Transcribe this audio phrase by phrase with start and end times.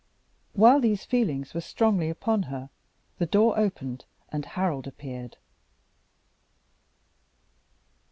[0.53, 2.71] While these feelings were strongly upon her,
[3.19, 5.37] the door opened and Harold appeared.